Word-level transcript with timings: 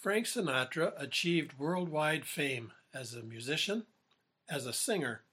Frank 0.00 0.24
Sinatra 0.24 0.94
achieved 0.96 1.58
worldwide 1.58 2.24
fame 2.24 2.72
as 2.94 3.12
a 3.12 3.22
musician, 3.22 3.84
as 4.48 4.64
a 4.64 4.72
singer, 4.72 5.24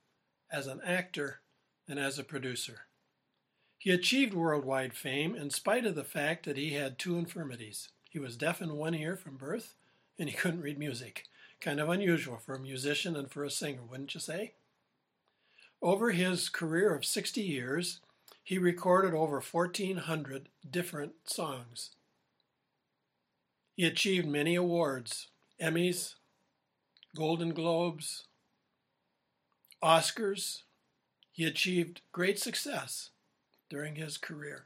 as 0.51 0.67
an 0.67 0.82
actor, 0.83 1.40
and 1.88 1.98
as 1.98 2.20
a 2.20 2.24
producer. 2.24 2.82
He 3.77 3.92
achieved 3.92 4.33
worldwide 4.33 4.93
fame 4.93 5.35
in 5.35 5.51
spite 5.51 5.85
of 5.85 5.95
the 5.95 6.03
fact 6.03 6.45
that 6.45 6.58
he 6.58 6.72
had 6.72 7.00
two 7.00 7.17
infirmities. 7.17 7.88
He 8.09 8.20
was 8.20 8.36
deaf 8.36 8.62
in 8.62 8.76
one 8.76 8.94
ear 8.94 9.16
from 9.16 9.38
birth, 9.38 9.76
and 10.20 10.28
he 10.28 10.36
couldn't 10.36 10.64
read 10.64 10.78
music. 10.78 11.24
Kind 11.62 11.80
of 11.80 11.88
unusual 11.88 12.36
for 12.36 12.54
a 12.54 12.60
musician 12.60 13.16
and 13.16 13.32
for 13.32 13.46
a 13.46 13.50
singer, 13.50 13.84
wouldn't 13.90 14.16
you 14.16 14.20
say? 14.20 14.56
Over 15.82 16.12
his 16.12 16.50
career 16.50 16.94
of 16.94 17.06
60 17.06 17.40
years, 17.40 18.02
he 18.44 18.58
recorded 18.58 19.14
over 19.14 19.40
1,400 19.40 20.50
different 20.70 21.14
songs. 21.24 21.92
He 23.78 23.86
achieved 23.86 24.28
many 24.28 24.55
awards 24.55 25.28
Emmys, 25.61 26.15
Golden 27.15 27.54
Globes, 27.54 28.25
Oscars. 29.83 30.64
He 31.32 31.46
achieved 31.46 32.02
great 32.11 32.39
success 32.39 33.11
during 33.69 33.95
his 33.95 34.17
career. 34.17 34.66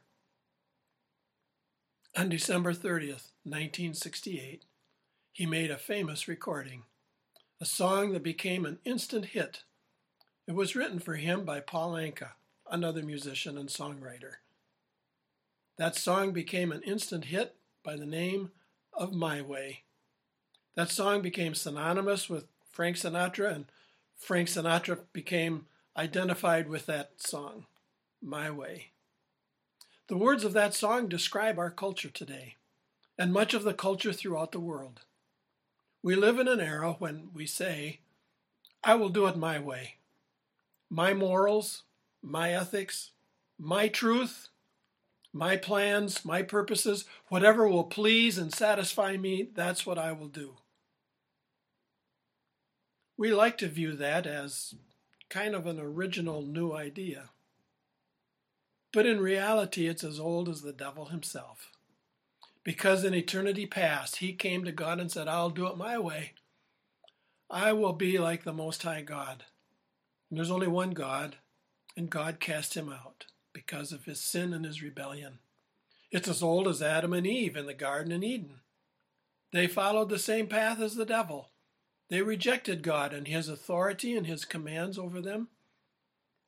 On 2.17 2.29
December 2.29 2.71
30th, 2.71 3.31
1968, 3.43 4.63
he 5.33 5.45
made 5.45 5.71
a 5.71 5.77
famous 5.77 6.29
recording, 6.29 6.83
a 7.59 7.65
song 7.65 8.13
that 8.13 8.23
became 8.23 8.65
an 8.65 8.79
instant 8.85 9.25
hit. 9.25 9.63
It 10.47 10.53
was 10.53 10.75
written 10.75 10.99
for 10.99 11.15
him 11.15 11.43
by 11.43 11.59
Paul 11.59 11.93
Anka, 11.93 12.31
another 12.69 13.03
musician 13.03 13.57
and 13.57 13.67
songwriter. 13.67 14.35
That 15.77 15.97
song 15.97 16.31
became 16.31 16.71
an 16.71 16.81
instant 16.83 17.25
hit 17.25 17.57
by 17.83 17.97
the 17.97 18.05
name 18.05 18.51
of 19.01 19.15
My 19.15 19.41
Way. 19.41 19.81
That 20.75 20.91
song 20.91 21.23
became 21.23 21.55
synonymous 21.55 22.29
with 22.29 22.45
Frank 22.71 22.97
Sinatra, 22.97 23.51
and 23.51 23.65
Frank 24.15 24.47
Sinatra 24.47 24.99
became 25.11 25.65
identified 25.97 26.69
with 26.69 26.85
that 26.85 27.13
song, 27.17 27.65
My 28.21 28.51
Way. 28.51 28.91
The 30.07 30.17
words 30.17 30.43
of 30.43 30.53
that 30.53 30.75
song 30.75 31.07
describe 31.07 31.57
our 31.57 31.71
culture 31.71 32.11
today, 32.11 32.57
and 33.17 33.33
much 33.33 33.55
of 33.55 33.63
the 33.63 33.73
culture 33.73 34.13
throughout 34.13 34.51
the 34.51 34.59
world. 34.59 35.01
We 36.03 36.15
live 36.15 36.37
in 36.37 36.47
an 36.47 36.59
era 36.59 36.95
when 36.99 37.29
we 37.33 37.47
say, 37.47 38.01
I 38.83 38.93
will 38.93 39.09
do 39.09 39.25
it 39.25 39.35
my 39.35 39.57
way. 39.57 39.95
My 40.91 41.15
morals, 41.15 41.83
my 42.21 42.53
ethics, 42.53 43.09
my 43.57 43.87
truth, 43.87 44.49
my 45.33 45.55
plans, 45.55 46.25
my 46.25 46.41
purposes, 46.41 47.05
whatever 47.29 47.67
will 47.67 47.85
please 47.85 48.37
and 48.37 48.53
satisfy 48.53 49.15
me, 49.17 49.49
that's 49.53 49.85
what 49.85 49.97
I 49.97 50.11
will 50.11 50.27
do. 50.27 50.55
We 53.17 53.33
like 53.33 53.57
to 53.59 53.67
view 53.67 53.95
that 53.95 54.27
as 54.27 54.75
kind 55.29 55.55
of 55.55 55.65
an 55.67 55.79
original 55.79 56.41
new 56.41 56.73
idea. 56.73 57.29
But 58.91 59.05
in 59.05 59.21
reality, 59.21 59.87
it's 59.87 60.03
as 60.03 60.19
old 60.19 60.49
as 60.49 60.61
the 60.61 60.73
devil 60.73 61.05
himself. 61.05 61.71
Because 62.63 63.05
in 63.05 63.13
eternity 63.13 63.65
past, 63.65 64.17
he 64.17 64.33
came 64.33 64.65
to 64.65 64.71
God 64.71 64.99
and 64.99 65.11
said, 65.11 65.27
I'll 65.27 65.49
do 65.49 65.67
it 65.67 65.77
my 65.77 65.97
way. 65.97 66.33
I 67.49 67.73
will 67.73 67.93
be 67.93 68.17
like 68.17 68.43
the 68.43 68.53
Most 68.53 68.83
High 68.83 69.01
God. 69.01 69.45
And 70.29 70.37
there's 70.37 70.51
only 70.51 70.67
one 70.67 70.91
God, 70.91 71.37
and 71.95 72.09
God 72.09 72.39
cast 72.39 72.75
him 72.75 72.89
out 72.89 73.25
because 73.53 73.91
of 73.91 74.05
his 74.05 74.19
sin 74.19 74.53
and 74.53 74.65
his 74.65 74.81
rebellion. 74.81 75.39
It's 76.11 76.27
as 76.27 76.43
old 76.43 76.67
as 76.67 76.81
Adam 76.81 77.13
and 77.13 77.25
Eve 77.25 77.55
in 77.55 77.65
the 77.65 77.73
Garden 77.73 78.11
in 78.11 78.23
Eden. 78.23 78.59
They 79.51 79.67
followed 79.67 80.09
the 80.09 80.19
same 80.19 80.47
path 80.47 80.79
as 80.79 80.95
the 80.95 81.05
devil. 81.05 81.49
They 82.09 82.21
rejected 82.21 82.83
God 82.83 83.13
and 83.13 83.27
his 83.27 83.47
authority 83.47 84.15
and 84.15 84.27
his 84.27 84.43
commands 84.43 84.97
over 84.97 85.21
them, 85.21 85.47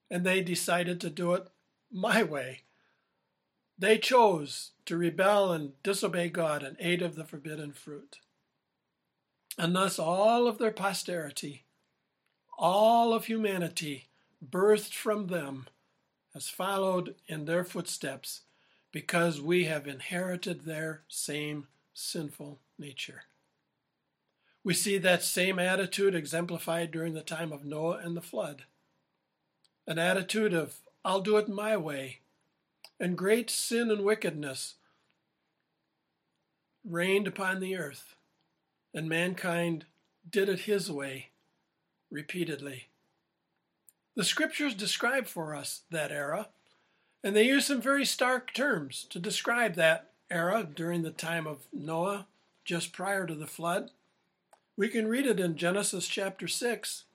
and 0.10 0.26
they 0.26 0.42
decided 0.42 1.00
to 1.02 1.10
do 1.10 1.34
it 1.34 1.48
my 1.92 2.24
way. 2.24 2.64
They 3.78 3.98
chose 3.98 4.72
to 4.86 4.98
rebel 4.98 5.52
and 5.52 5.82
disobey 5.82 6.30
God 6.30 6.64
and 6.64 6.76
ate 6.80 7.02
of 7.02 7.16
the 7.16 7.24
forbidden 7.24 7.72
fruit. 7.72 8.20
And 9.58 9.76
thus 9.76 10.00
all 10.00 10.48
of 10.48 10.58
their 10.58 10.72
posterity, 10.72 11.64
all 12.58 13.14
of 13.14 13.26
humanity, 13.26 14.08
birthed 14.46 14.94
from 14.94 15.28
them, 15.28 15.68
has 16.34 16.50
followed 16.50 17.16
in 17.28 17.46
their 17.46 17.64
footsteps 17.64 18.42
because 18.92 19.42
we 19.42 19.66
have 19.66 19.88
inherited 19.88 20.66
their 20.66 21.02
same 21.08 21.68
sinful 21.94 22.60
nature. 22.78 23.24
We 24.64 24.74
see 24.74 24.98
that 25.00 25.24
same 25.24 25.60
attitude 25.60 26.16
exemplified 26.16 26.92
during 26.92 27.14
the 27.14 27.22
time 27.22 27.52
of 27.52 27.66
Noah 27.66 28.00
and 28.04 28.16
the 28.16 28.22
flood. 28.22 28.64
An 29.86 30.00
attitude 30.00 30.54
of, 30.54 30.78
I'll 31.04 31.22
do 31.22 31.38
it 31.38 31.50
my 31.50 31.76
way, 31.76 32.20
and 33.00 33.18
great 33.18 33.50
sin 33.50 33.92
and 33.92 34.04
wickedness 34.04 34.76
reigned 36.86 37.28
upon 37.28 37.60
the 37.60 37.76
earth, 37.76 38.16
and 38.94 39.10
mankind 39.10 39.86
did 40.30 40.48
it 40.48 40.62
his 40.62 40.90
way 40.90 41.30
repeatedly. 42.10 42.88
The 44.16 44.24
scriptures 44.24 44.74
describe 44.74 45.28
for 45.28 45.56
us 45.56 45.82
that 45.90 46.12
era, 46.12 46.50
and 47.24 47.36
they 47.36 47.48
use 47.48 47.66
some 47.66 47.82
very 47.82 48.06
stark 48.06 48.54
terms 48.54 49.06
to 49.10 49.20
describe 49.20 49.76
that 49.76 50.12
era 50.30 50.64
during 50.64 51.02
the 51.02 51.12
time 51.12 51.48
of 51.48 51.66
Noah, 51.74 52.28
just 52.66 52.94
prior 52.94 53.26
to 53.26 53.36
the 53.36 53.48
flood. 53.48 53.92
We 54.78 54.90
can 54.90 55.08
read 55.08 55.26
it 55.26 55.40
in 55.40 55.56
Genesis 55.56 56.08
chapter 56.08 56.48
6, 56.48 57.06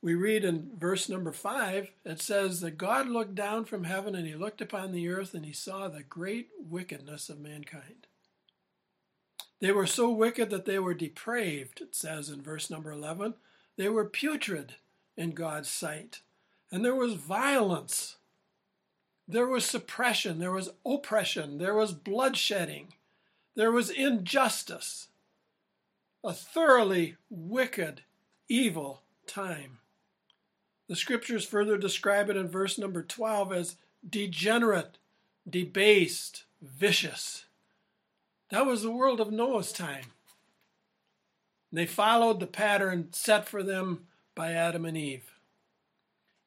we 0.00 0.14
read 0.14 0.44
in 0.44 0.70
verse 0.78 1.08
number 1.08 1.32
5, 1.32 1.90
it 2.04 2.20
says 2.20 2.60
that 2.60 2.78
God 2.78 3.08
looked 3.08 3.34
down 3.34 3.64
from 3.64 3.84
heaven 3.84 4.14
and 4.14 4.26
he 4.26 4.34
looked 4.36 4.60
upon 4.60 4.92
the 4.92 5.08
earth 5.08 5.34
and 5.34 5.44
he 5.44 5.52
saw 5.52 5.88
the 5.88 6.04
great 6.04 6.50
wickedness 6.58 7.28
of 7.28 7.40
mankind. 7.40 8.06
They 9.60 9.72
were 9.72 9.86
so 9.86 10.08
wicked 10.10 10.50
that 10.50 10.66
they 10.66 10.78
were 10.78 10.94
depraved, 10.94 11.80
it 11.80 11.96
says 11.96 12.28
in 12.28 12.42
verse 12.42 12.70
number 12.70 12.92
11. 12.92 13.34
They 13.76 13.88
were 13.88 14.04
putrid 14.04 14.76
in 15.16 15.32
God's 15.32 15.68
sight. 15.68 16.20
And 16.70 16.84
there 16.84 16.94
was 16.94 17.14
violence. 17.14 18.16
There 19.26 19.46
was 19.46 19.64
suppression. 19.64 20.38
There 20.38 20.52
was 20.52 20.70
oppression. 20.84 21.58
There 21.58 21.74
was 21.74 21.94
bloodshedding. 21.94 22.88
There 23.54 23.72
was 23.72 23.90
injustice. 23.90 25.08
A 26.24 26.32
thoroughly 26.32 27.16
wicked, 27.30 28.02
evil 28.48 29.02
time. 29.26 29.78
The 30.88 30.96
scriptures 30.96 31.44
further 31.44 31.76
describe 31.76 32.30
it 32.30 32.36
in 32.36 32.48
verse 32.48 32.78
number 32.78 33.02
12 33.02 33.52
as 33.52 33.76
degenerate, 34.08 34.98
debased, 35.48 36.44
vicious. 36.62 37.44
That 38.50 38.66
was 38.66 38.82
the 38.82 38.90
world 38.90 39.20
of 39.20 39.30
Noah's 39.30 39.72
time. 39.72 40.06
They 41.70 41.86
followed 41.86 42.40
the 42.40 42.46
pattern 42.46 43.08
set 43.12 43.46
for 43.46 43.62
them 43.62 44.06
by 44.34 44.52
Adam 44.52 44.86
and 44.86 44.96
Eve. 44.96 45.37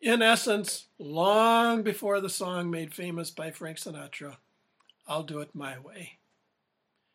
In 0.01 0.23
essence, 0.23 0.87
long 0.97 1.83
before 1.83 2.19
the 2.19 2.29
song 2.29 2.71
made 2.71 2.93
famous 2.93 3.29
by 3.29 3.51
Frank 3.51 3.77
Sinatra, 3.77 4.37
I'll 5.07 5.21
do 5.21 5.39
it 5.39 5.53
my 5.53 5.77
way. 5.77 6.17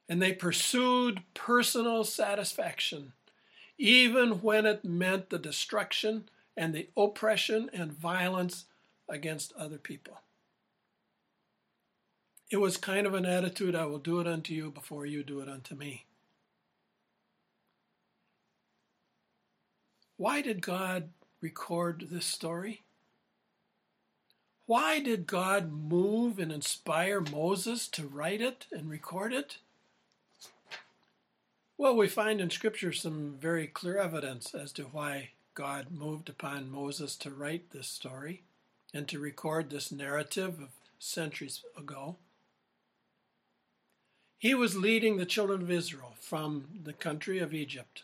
And 0.09 0.23
they 0.23 0.33
pursued 0.33 1.25
personal 1.35 2.05
satisfaction, 2.05 3.13
even 3.77 4.41
when 4.41 4.67
it 4.67 4.85
meant 4.85 5.31
the 5.31 5.39
destruction 5.39 6.29
and 6.57 6.73
the 6.73 6.89
oppression 6.97 7.69
and 7.73 7.93
violence 7.93 8.67
against 9.09 9.53
other 9.55 9.79
people. 9.79 10.21
It 12.53 12.59
was 12.59 12.77
kind 12.77 13.05
of 13.05 13.15
an 13.15 13.27
attitude 13.27 13.75
I 13.75 13.87
will 13.87 13.99
do 13.99 14.21
it 14.21 14.29
unto 14.29 14.55
you 14.55 14.71
before 14.71 15.05
you 15.07 15.25
do 15.25 15.41
it 15.41 15.49
unto 15.49 15.75
me. 15.75 16.05
Why 20.17 20.41
did 20.41 20.63
God 20.63 21.11
record 21.41 22.09
this 22.11 22.27
story? 22.27 22.83
Why 24.67 24.99
did 25.01 25.27
God 25.27 25.71
move 25.71 26.39
and 26.39 26.51
inspire 26.51 27.21
Moses 27.21 27.87
to 27.89 28.07
write 28.07 28.41
it 28.41 28.67
and 28.73 28.91
record 28.91 29.33
it? 29.33 29.59
Well, 31.79 31.95
we 31.95 32.09
find 32.09 32.41
in 32.41 32.51
Scripture 32.51 32.93
some 32.93 33.37
very 33.39 33.67
clear 33.67 33.99
evidence 33.99 34.55
as 34.55 34.73
to 34.73 34.85
why 34.85 35.31
God 35.55 35.91
moved 35.91 36.29
upon 36.29 36.71
Moses 36.71 37.17
to 37.17 37.31
write 37.31 37.71
this 37.71 37.87
story 37.87 38.43
and 38.93 39.07
to 39.09 39.19
record 39.19 39.71
this 39.71 39.93
narrative 39.93 40.59
of 40.61 40.71
centuries 40.99 41.63
ago. 41.77 42.17
He 44.39 44.55
was 44.55 44.77
leading 44.77 45.17
the 45.17 45.27
children 45.27 45.63
of 45.63 45.71
Israel 45.71 46.15
from 46.21 46.67
the 46.83 46.93
country 46.93 47.39
of 47.39 47.55
Egypt. 47.55 48.03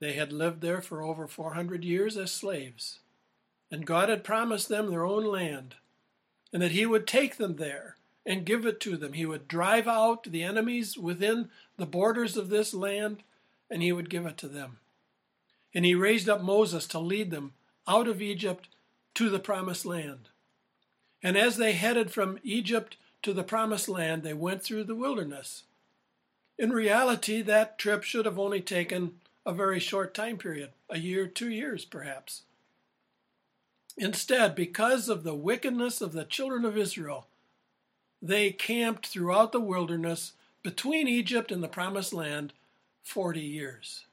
They 0.00 0.14
had 0.14 0.32
lived 0.32 0.60
there 0.60 0.80
for 0.80 1.02
over 1.02 1.26
400 1.26 1.84
years 1.84 2.16
as 2.16 2.32
slaves, 2.32 3.00
and 3.70 3.86
God 3.86 4.08
had 4.08 4.24
promised 4.24 4.68
them 4.68 4.90
their 4.90 5.04
own 5.04 5.24
land, 5.24 5.76
and 6.52 6.60
that 6.62 6.72
He 6.72 6.86
would 6.86 7.06
take 7.06 7.36
them 7.36 7.56
there 7.56 7.96
and 8.26 8.44
give 8.44 8.66
it 8.66 8.80
to 8.80 8.96
them. 8.96 9.12
He 9.12 9.26
would 9.26 9.48
drive 9.48 9.86
out 9.86 10.24
the 10.24 10.42
enemies 10.42 10.98
within 10.98 11.50
the 11.76 11.86
borders 11.86 12.36
of 12.36 12.48
this 12.48 12.74
land 12.74 13.22
and 13.70 13.82
he 13.82 13.92
would 13.92 14.10
give 14.10 14.26
it 14.26 14.36
to 14.38 14.48
them. 14.48 14.78
And 15.72 15.84
he 15.84 15.94
raised 15.94 16.28
up 16.28 16.42
Moses 16.42 16.86
to 16.88 16.98
lead 16.98 17.30
them 17.30 17.52
out 17.86 18.08
of 18.08 18.20
Egypt 18.20 18.68
to 19.14 19.30
the 19.30 19.38
promised 19.38 19.86
land. 19.86 20.28
And 21.22 21.38
as 21.38 21.56
they 21.56 21.72
headed 21.72 22.10
from 22.10 22.38
Egypt 22.42 22.96
to 23.22 23.32
the 23.32 23.44
promised 23.44 23.88
land, 23.88 24.22
they 24.22 24.34
went 24.34 24.62
through 24.62 24.84
the 24.84 24.94
wilderness. 24.94 25.64
In 26.58 26.70
reality, 26.70 27.40
that 27.42 27.78
trip 27.78 28.02
should 28.02 28.26
have 28.26 28.38
only 28.38 28.60
taken 28.60 29.19
a 29.44 29.52
very 29.52 29.80
short 29.80 30.14
time 30.14 30.36
period, 30.36 30.70
a 30.88 30.98
year, 30.98 31.26
two 31.26 31.50
years 31.50 31.84
perhaps. 31.84 32.42
Instead, 33.96 34.54
because 34.54 35.08
of 35.08 35.24
the 35.24 35.34
wickedness 35.34 36.00
of 36.00 36.12
the 36.12 36.24
children 36.24 36.64
of 36.64 36.76
Israel, 36.76 37.26
they 38.22 38.50
camped 38.50 39.06
throughout 39.06 39.52
the 39.52 39.60
wilderness 39.60 40.32
between 40.62 41.08
Egypt 41.08 41.50
and 41.50 41.62
the 41.62 41.68
promised 41.68 42.12
land 42.12 42.52
40 43.02 43.40
years. 43.40 44.04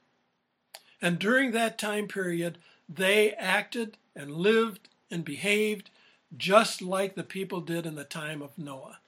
And 1.00 1.18
during 1.18 1.52
that 1.52 1.78
time 1.78 2.08
period, 2.08 2.58
they 2.88 3.32
acted 3.32 3.96
and 4.16 4.32
lived 4.32 4.88
and 5.10 5.24
behaved 5.24 5.90
just 6.36 6.82
like 6.82 7.14
the 7.14 7.22
people 7.22 7.60
did 7.60 7.86
in 7.86 7.94
the 7.94 8.04
time 8.04 8.42
of 8.42 8.58
Noah. 8.58 8.98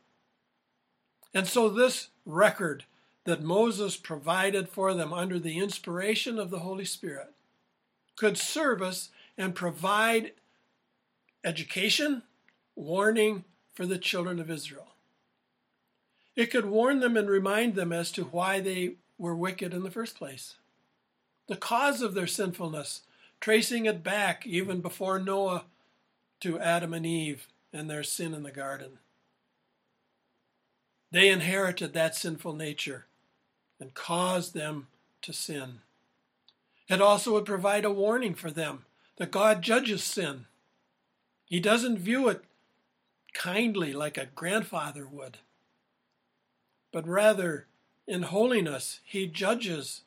And 1.34 1.46
so, 1.46 1.68
this 1.68 2.08
record 2.24 2.84
that 3.24 3.42
Moses 3.42 3.96
provided 3.96 4.68
for 4.68 4.94
them 4.94 5.12
under 5.12 5.38
the 5.38 5.58
inspiration 5.58 6.38
of 6.38 6.50
the 6.50 6.60
Holy 6.60 6.84
Spirit 6.84 7.32
could 8.16 8.36
serve 8.36 8.82
us 8.82 9.10
and 9.38 9.54
provide 9.54 10.32
education, 11.44 12.22
warning 12.74 13.44
for 13.72 13.86
the 13.86 13.98
children 13.98 14.38
of 14.38 14.50
Israel. 14.50 14.88
It 16.36 16.50
could 16.50 16.66
warn 16.66 17.00
them 17.00 17.16
and 17.16 17.28
remind 17.28 17.74
them 17.74 17.92
as 17.92 18.12
to 18.12 18.24
why 18.24 18.60
they 18.60 18.96
were 19.18 19.34
wicked 19.34 19.74
in 19.74 19.82
the 19.82 19.90
first 19.90 20.16
place. 20.16 20.56
The 21.48 21.56
cause 21.56 22.02
of 22.02 22.14
their 22.14 22.26
sinfulness, 22.26 23.02
tracing 23.40 23.86
it 23.86 24.02
back 24.02 24.46
even 24.46 24.80
before 24.80 25.18
Noah 25.18 25.64
to 26.40 26.58
Adam 26.58 26.94
and 26.94 27.04
Eve 27.04 27.48
and 27.72 27.88
their 27.88 28.02
sin 28.02 28.34
in 28.34 28.42
the 28.42 28.50
garden. 28.50 28.98
They 31.10 31.28
inherited 31.28 31.92
that 31.92 32.14
sinful 32.14 32.54
nature 32.54 33.06
and 33.80 33.94
caused 33.94 34.54
them 34.54 34.86
to 35.22 35.32
sin. 35.32 35.80
It 36.88 37.00
also 37.00 37.32
would 37.32 37.46
provide 37.46 37.84
a 37.84 37.90
warning 37.90 38.34
for 38.34 38.50
them 38.50 38.84
that 39.16 39.30
God 39.30 39.62
judges 39.62 40.04
sin. 40.04 40.46
He 41.46 41.60
doesn't 41.60 41.98
view 41.98 42.28
it 42.28 42.44
kindly 43.32 43.92
like 43.92 44.18
a 44.18 44.26
grandfather 44.26 45.06
would, 45.06 45.38
but 46.92 47.06
rather 47.06 47.66
in 48.06 48.22
holiness, 48.22 49.00
he 49.04 49.26
judges 49.26 50.02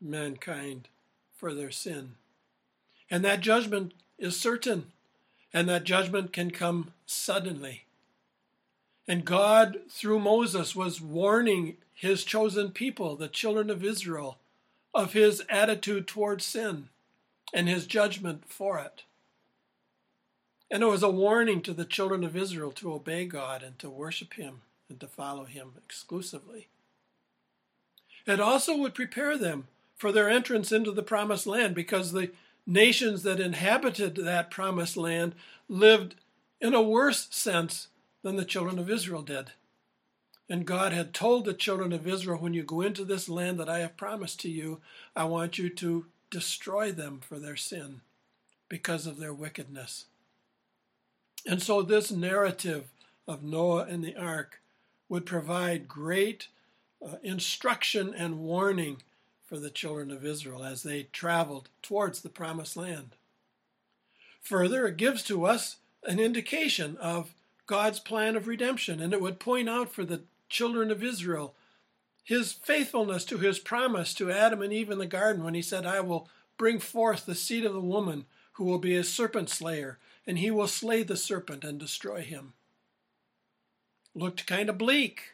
mankind 0.00 0.88
for 1.34 1.52
their 1.52 1.70
sin. 1.70 2.14
And 3.10 3.24
that 3.24 3.40
judgment 3.40 3.92
is 4.18 4.40
certain, 4.40 4.92
and 5.52 5.68
that 5.68 5.84
judgment 5.84 6.32
can 6.32 6.50
come 6.50 6.92
suddenly. 7.04 7.84
And 9.06 9.24
God, 9.24 9.80
through 9.90 10.20
Moses, 10.20 10.74
was 10.74 11.00
warning 11.00 11.76
his 12.02 12.24
chosen 12.24 12.72
people, 12.72 13.14
the 13.14 13.28
children 13.28 13.70
of 13.70 13.84
Israel, 13.84 14.38
of 14.92 15.12
his 15.12 15.40
attitude 15.48 16.08
towards 16.08 16.44
sin 16.44 16.88
and 17.54 17.68
his 17.68 17.86
judgment 17.86 18.42
for 18.44 18.80
it. 18.80 19.04
And 20.68 20.82
it 20.82 20.86
was 20.86 21.04
a 21.04 21.08
warning 21.08 21.62
to 21.62 21.72
the 21.72 21.84
children 21.84 22.24
of 22.24 22.36
Israel 22.36 22.72
to 22.72 22.92
obey 22.92 23.24
God 23.26 23.62
and 23.62 23.78
to 23.78 23.88
worship 23.88 24.34
him 24.34 24.62
and 24.88 24.98
to 24.98 25.06
follow 25.06 25.44
him 25.44 25.74
exclusively. 25.76 26.66
It 28.26 28.40
also 28.40 28.76
would 28.78 28.96
prepare 28.96 29.38
them 29.38 29.68
for 29.94 30.10
their 30.10 30.28
entrance 30.28 30.72
into 30.72 30.90
the 30.90 31.04
promised 31.04 31.46
land 31.46 31.76
because 31.76 32.10
the 32.10 32.32
nations 32.66 33.22
that 33.22 33.38
inhabited 33.38 34.16
that 34.16 34.50
promised 34.50 34.96
land 34.96 35.36
lived 35.68 36.16
in 36.60 36.74
a 36.74 36.82
worse 36.82 37.28
sense 37.30 37.86
than 38.24 38.34
the 38.34 38.44
children 38.44 38.80
of 38.80 38.90
Israel 38.90 39.22
did. 39.22 39.52
And 40.52 40.66
God 40.66 40.92
had 40.92 41.14
told 41.14 41.46
the 41.46 41.54
children 41.54 41.94
of 41.94 42.06
Israel, 42.06 42.36
when 42.36 42.52
you 42.52 42.62
go 42.62 42.82
into 42.82 43.06
this 43.06 43.26
land 43.26 43.58
that 43.58 43.70
I 43.70 43.78
have 43.78 43.96
promised 43.96 44.38
to 44.40 44.50
you, 44.50 44.82
I 45.16 45.24
want 45.24 45.56
you 45.56 45.70
to 45.70 46.04
destroy 46.30 46.92
them 46.92 47.20
for 47.26 47.38
their 47.38 47.56
sin 47.56 48.02
because 48.68 49.06
of 49.06 49.16
their 49.16 49.32
wickedness. 49.32 50.04
And 51.46 51.62
so, 51.62 51.80
this 51.80 52.12
narrative 52.12 52.90
of 53.26 53.42
Noah 53.42 53.84
and 53.84 54.04
the 54.04 54.14
ark 54.14 54.60
would 55.08 55.24
provide 55.24 55.88
great 55.88 56.48
uh, 57.02 57.14
instruction 57.22 58.12
and 58.14 58.40
warning 58.40 58.98
for 59.48 59.58
the 59.58 59.70
children 59.70 60.10
of 60.10 60.22
Israel 60.22 60.64
as 60.64 60.82
they 60.82 61.04
traveled 61.04 61.70
towards 61.80 62.20
the 62.20 62.28
promised 62.28 62.76
land. 62.76 63.16
Further, 64.42 64.86
it 64.86 64.98
gives 64.98 65.22
to 65.22 65.46
us 65.46 65.76
an 66.04 66.20
indication 66.20 66.98
of 66.98 67.32
God's 67.64 68.00
plan 68.00 68.36
of 68.36 68.46
redemption, 68.46 69.00
and 69.00 69.14
it 69.14 69.22
would 69.22 69.40
point 69.40 69.66
out 69.66 69.90
for 69.90 70.04
the 70.04 70.24
children 70.52 70.90
of 70.90 71.02
Israel 71.02 71.56
his 72.22 72.52
faithfulness 72.52 73.24
to 73.24 73.38
his 73.38 73.58
promise 73.58 74.14
to 74.14 74.30
Adam 74.30 74.62
and 74.62 74.72
Eve 74.72 74.90
in 74.90 74.98
the 74.98 75.06
garden 75.06 75.42
when 75.42 75.54
he 75.54 75.62
said, 75.62 75.84
I 75.84 76.00
will 76.00 76.28
bring 76.56 76.78
forth 76.78 77.26
the 77.26 77.34
seed 77.34 77.64
of 77.64 77.72
the 77.72 77.80
woman 77.80 78.26
who 78.52 78.64
will 78.64 78.78
be 78.78 78.94
a 78.94 79.02
serpent 79.02 79.50
slayer, 79.50 79.98
and 80.26 80.38
he 80.38 80.50
will 80.50 80.68
slay 80.68 81.02
the 81.02 81.16
serpent 81.16 81.64
and 81.64 81.80
destroy 81.80 82.20
him. 82.20 82.52
Looked 84.14 84.46
kind 84.46 84.68
of 84.68 84.78
bleak, 84.78 85.32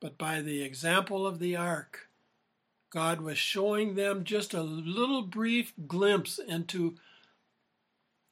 but 0.00 0.16
by 0.16 0.40
the 0.40 0.62
example 0.62 1.26
of 1.26 1.38
the 1.38 1.56
ark, 1.56 2.08
God 2.90 3.20
was 3.20 3.38
showing 3.38 3.94
them 3.94 4.22
just 4.22 4.54
a 4.54 4.62
little 4.62 5.22
brief 5.22 5.72
glimpse 5.86 6.38
into 6.38 6.96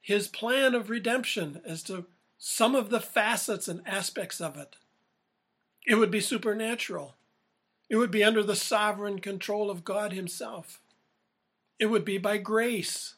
his 0.00 0.28
plan 0.28 0.74
of 0.74 0.90
redemption 0.90 1.60
as 1.66 1.82
to 1.84 2.06
some 2.38 2.74
of 2.74 2.90
the 2.90 3.00
facets 3.00 3.66
and 3.66 3.80
aspects 3.86 4.40
of 4.40 4.56
it. 4.56 4.76
It 5.86 5.94
would 5.96 6.10
be 6.10 6.20
supernatural. 6.20 7.14
It 7.88 7.96
would 7.96 8.10
be 8.10 8.24
under 8.24 8.42
the 8.42 8.56
sovereign 8.56 9.20
control 9.20 9.70
of 9.70 9.84
God 9.84 10.12
Himself. 10.12 10.80
It 11.78 11.86
would 11.86 12.04
be 12.04 12.18
by 12.18 12.38
grace, 12.38 13.14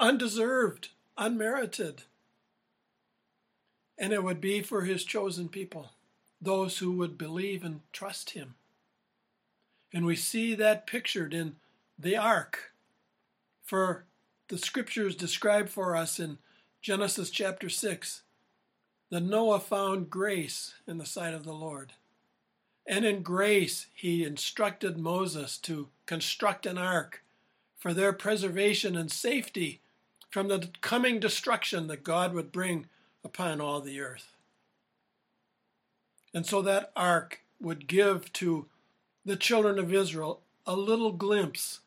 undeserved, 0.00 0.88
unmerited. 1.18 2.04
And 3.98 4.12
it 4.12 4.24
would 4.24 4.40
be 4.40 4.62
for 4.62 4.82
His 4.82 5.04
chosen 5.04 5.48
people 5.48 5.90
those 6.40 6.78
who 6.78 6.92
would 6.92 7.18
believe 7.18 7.64
and 7.64 7.80
trust 7.92 8.30
him. 8.30 8.54
And 9.92 10.04
we 10.04 10.16
see 10.16 10.54
that 10.54 10.86
pictured 10.86 11.32
in 11.32 11.56
the 11.98 12.16
ark. 12.16 12.72
For 13.62 14.04
the 14.48 14.58
scriptures 14.58 15.16
describe 15.16 15.68
for 15.68 15.96
us 15.96 16.20
in 16.20 16.38
Genesis 16.82 17.30
chapter 17.30 17.68
6 17.68 18.22
that 19.10 19.22
Noah 19.22 19.60
found 19.60 20.10
grace 20.10 20.74
in 20.86 20.98
the 20.98 21.06
sight 21.06 21.34
of 21.34 21.44
the 21.44 21.52
Lord. 21.52 21.94
And 22.86 23.04
in 23.04 23.22
grace, 23.22 23.86
he 23.92 24.24
instructed 24.24 24.96
Moses 24.96 25.58
to 25.58 25.88
construct 26.06 26.66
an 26.66 26.78
ark 26.78 27.22
for 27.76 27.92
their 27.92 28.12
preservation 28.12 28.96
and 28.96 29.10
safety 29.10 29.80
from 30.30 30.48
the 30.48 30.68
coming 30.80 31.18
destruction 31.18 31.88
that 31.88 32.04
God 32.04 32.32
would 32.32 32.52
bring 32.52 32.86
upon 33.24 33.60
all 33.60 33.80
the 33.80 34.00
earth. 34.00 34.36
And 36.32 36.46
so 36.46 36.62
that 36.62 36.92
ark 36.94 37.40
would 37.60 37.86
give 37.86 38.32
to 38.34 38.66
the 39.24 39.36
children 39.36 39.78
of 39.78 39.92
Israel 39.92 40.40
a 40.66 40.76
little 40.76 41.12
glimpse 41.12 41.80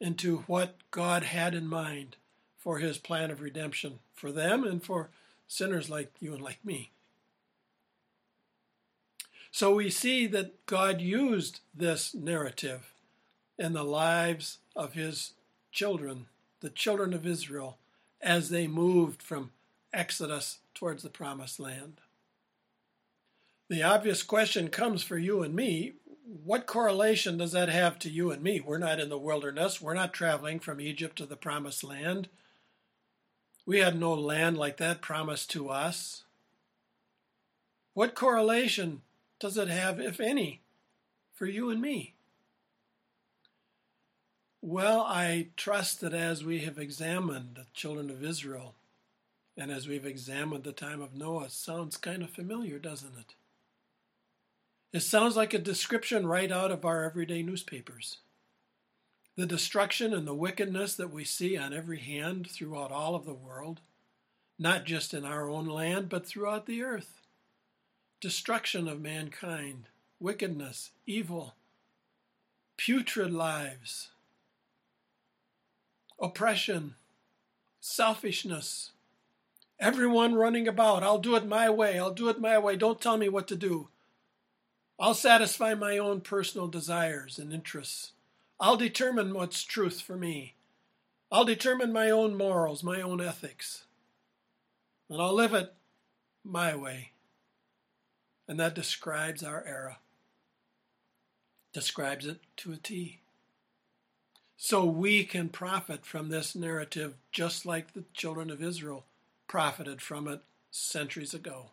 into 0.00 0.38
what 0.48 0.74
God 0.90 1.22
had 1.22 1.54
in 1.54 1.66
mind 1.66 2.16
for 2.58 2.78
his 2.78 2.98
plan 2.98 3.30
of 3.30 3.40
redemption 3.40 4.00
for 4.12 4.32
them 4.32 4.64
and 4.64 4.82
for 4.82 5.10
sinners 5.46 5.88
like 5.88 6.12
you 6.20 6.34
and 6.34 6.42
like 6.42 6.64
me. 6.64 6.90
So 9.52 9.74
we 9.74 9.90
see 9.90 10.26
that 10.28 10.66
God 10.66 11.00
used 11.00 11.60
this 11.74 12.14
narrative 12.14 12.94
in 13.58 13.74
the 13.74 13.84
lives 13.84 14.58
of 14.74 14.94
his 14.94 15.34
children, 15.70 16.26
the 16.60 16.70
children 16.70 17.12
of 17.12 17.26
Israel, 17.26 17.78
as 18.20 18.48
they 18.48 18.66
moved 18.66 19.22
from 19.22 19.52
Exodus 19.92 20.58
towards 20.74 21.02
the 21.02 21.10
promised 21.10 21.60
land. 21.60 22.00
The 23.68 23.82
obvious 23.82 24.22
question 24.22 24.68
comes 24.68 25.02
for 25.02 25.18
you 25.18 25.42
and 25.42 25.54
me 25.54 25.92
what 26.44 26.66
correlation 26.66 27.36
does 27.36 27.52
that 27.52 27.68
have 27.68 27.98
to 28.00 28.10
you 28.10 28.30
and 28.30 28.42
me? 28.42 28.60
We're 28.60 28.78
not 28.78 29.00
in 29.00 29.10
the 29.10 29.18
wilderness, 29.18 29.82
we're 29.82 29.92
not 29.92 30.14
traveling 30.14 30.60
from 30.60 30.80
Egypt 30.80 31.16
to 31.18 31.26
the 31.26 31.36
promised 31.36 31.84
land. 31.84 32.28
We 33.66 33.80
had 33.80 33.98
no 33.98 34.14
land 34.14 34.56
like 34.56 34.78
that 34.78 35.02
promised 35.02 35.50
to 35.50 35.68
us. 35.68 36.24
What 37.94 38.14
correlation 38.14 39.02
does 39.42 39.56
it 39.56 39.66
have, 39.66 39.98
if 39.98 40.20
any, 40.20 40.60
for 41.34 41.46
you 41.46 41.68
and 41.68 41.82
me? 41.82 42.14
Well, 44.60 45.00
I 45.00 45.48
trust 45.56 46.00
that 46.00 46.14
as 46.14 46.44
we 46.44 46.60
have 46.60 46.78
examined 46.78 47.56
the 47.56 47.66
children 47.74 48.08
of 48.08 48.22
Israel 48.22 48.76
and 49.56 49.72
as 49.72 49.88
we've 49.88 50.06
examined 50.06 50.62
the 50.62 50.70
time 50.70 51.02
of 51.02 51.16
Noah, 51.16 51.50
sounds 51.50 51.96
kind 51.96 52.22
of 52.22 52.30
familiar, 52.30 52.78
doesn't 52.78 53.18
it? 53.18 53.34
It 54.92 55.00
sounds 55.00 55.34
like 55.34 55.52
a 55.52 55.58
description 55.58 56.24
right 56.24 56.52
out 56.52 56.70
of 56.70 56.84
our 56.84 57.02
everyday 57.02 57.42
newspapers. 57.42 58.18
The 59.36 59.44
destruction 59.44 60.14
and 60.14 60.24
the 60.24 60.34
wickedness 60.34 60.94
that 60.94 61.12
we 61.12 61.24
see 61.24 61.56
on 61.56 61.74
every 61.74 61.98
hand 61.98 62.48
throughout 62.48 62.92
all 62.92 63.16
of 63.16 63.26
the 63.26 63.34
world, 63.34 63.80
not 64.56 64.84
just 64.84 65.12
in 65.12 65.24
our 65.24 65.50
own 65.50 65.66
land, 65.66 66.08
but 66.08 66.24
throughout 66.24 66.66
the 66.66 66.84
earth. 66.84 67.21
Destruction 68.22 68.86
of 68.86 69.00
mankind, 69.00 69.88
wickedness, 70.20 70.92
evil, 71.06 71.56
putrid 72.76 73.32
lives, 73.32 74.10
oppression, 76.20 76.94
selfishness, 77.80 78.92
everyone 79.80 80.36
running 80.36 80.68
about. 80.68 81.02
I'll 81.02 81.18
do 81.18 81.34
it 81.34 81.48
my 81.48 81.68
way. 81.68 81.98
I'll 81.98 82.14
do 82.14 82.28
it 82.28 82.40
my 82.40 82.60
way. 82.60 82.76
Don't 82.76 83.00
tell 83.00 83.16
me 83.16 83.28
what 83.28 83.48
to 83.48 83.56
do. 83.56 83.88
I'll 85.00 85.14
satisfy 85.14 85.74
my 85.74 85.98
own 85.98 86.20
personal 86.20 86.68
desires 86.68 87.40
and 87.40 87.52
interests. 87.52 88.12
I'll 88.60 88.76
determine 88.76 89.34
what's 89.34 89.64
truth 89.64 90.00
for 90.00 90.16
me. 90.16 90.54
I'll 91.32 91.44
determine 91.44 91.92
my 91.92 92.08
own 92.08 92.36
morals, 92.36 92.84
my 92.84 93.02
own 93.02 93.20
ethics. 93.20 93.82
And 95.10 95.20
I'll 95.20 95.34
live 95.34 95.54
it 95.54 95.74
my 96.44 96.76
way. 96.76 97.11
And 98.48 98.58
that 98.60 98.74
describes 98.74 99.42
our 99.42 99.64
era, 99.66 99.98
describes 101.72 102.26
it 102.26 102.40
to 102.58 102.72
a 102.72 102.76
T. 102.76 103.20
So 104.56 104.84
we 104.84 105.24
can 105.24 105.48
profit 105.48 106.04
from 106.04 106.28
this 106.28 106.54
narrative 106.54 107.14
just 107.32 107.66
like 107.66 107.92
the 107.92 108.04
children 108.14 108.50
of 108.50 108.62
Israel 108.62 109.04
profited 109.48 110.00
from 110.00 110.28
it 110.28 110.40
centuries 110.70 111.34
ago. 111.34 111.70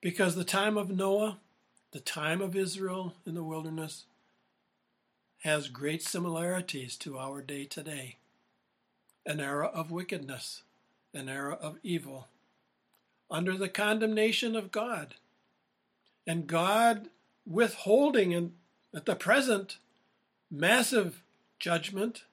Because 0.00 0.34
the 0.34 0.44
time 0.44 0.76
of 0.76 0.90
Noah, 0.90 1.38
the 1.92 2.00
time 2.00 2.40
of 2.40 2.54
Israel 2.54 3.14
in 3.26 3.34
the 3.34 3.42
wilderness, 3.42 4.04
has 5.44 5.68
great 5.68 6.02
similarities 6.02 6.96
to 6.96 7.18
our 7.18 7.40
day 7.40 7.64
today. 7.64 8.16
An 9.24 9.40
era 9.40 9.66
of 9.66 9.90
wickedness, 9.90 10.62
an 11.14 11.28
era 11.28 11.54
of 11.54 11.78
evil, 11.82 12.28
under 13.30 13.56
the 13.56 13.68
condemnation 13.68 14.54
of 14.54 14.70
God. 14.70 15.14
And 16.26 16.46
God 16.46 17.08
withholding 17.46 18.32
in, 18.32 18.52
at 18.94 19.06
the 19.06 19.14
present 19.14 19.78
massive 20.50 21.22
judgment. 21.58 22.24